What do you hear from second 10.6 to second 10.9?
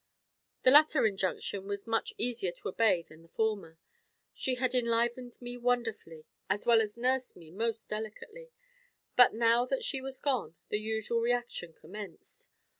the